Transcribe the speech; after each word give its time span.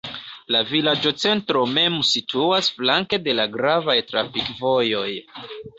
La 0.53 0.61
vilaĝocentro 0.69 1.61
mem 1.75 1.99
situas 2.13 2.73
flanke 2.79 3.23
de 3.29 3.39
la 3.41 3.49
gravaj 3.59 4.01
trafikvojoj. 4.13 5.11